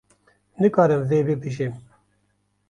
-Nikarim 0.59 1.01
vê 1.09 1.19
bibêjim. 1.27 1.73